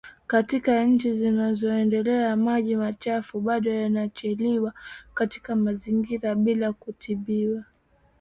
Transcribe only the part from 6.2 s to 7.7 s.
bila kutibiwa